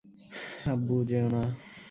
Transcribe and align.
আব্বু, 0.71 0.95
যেয়ো 1.09 1.27
না! 1.33 1.43